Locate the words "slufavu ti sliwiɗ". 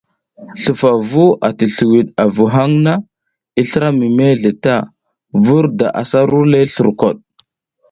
0.61-2.07